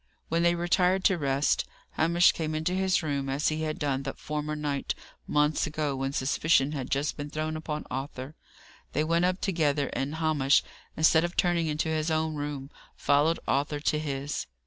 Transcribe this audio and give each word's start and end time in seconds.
When 0.29 0.41
they 0.41 0.55
retired 0.55 1.03
to 1.03 1.17
rest, 1.19 1.63
Hamish 1.91 2.31
came 2.31 2.55
into 2.55 2.73
his 2.73 3.03
room; 3.03 3.29
as 3.29 3.49
he 3.49 3.61
had 3.61 3.77
done 3.77 4.01
that 4.01 4.17
former 4.17 4.55
night, 4.55 4.95
months 5.27 5.67
ago, 5.67 5.95
when 5.95 6.11
suspicion 6.11 6.71
had 6.71 6.89
just 6.89 7.17
been 7.17 7.29
thrown 7.29 7.55
upon 7.55 7.85
Arthur. 7.91 8.33
They 8.93 9.03
went 9.03 9.25
up 9.25 9.39
together, 9.39 9.91
and 9.93 10.15
Hamish, 10.15 10.63
instead 10.97 11.23
of 11.23 11.35
turning 11.37 11.67
into 11.67 11.89
his 11.89 12.09
own 12.09 12.33
room, 12.33 12.71
followed 12.95 13.39
Arthur 13.47 13.79
to 13.79 13.99
his. 13.99 14.47